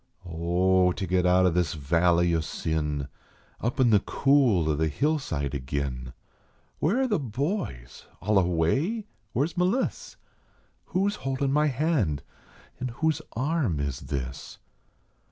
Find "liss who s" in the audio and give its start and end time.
9.69-11.17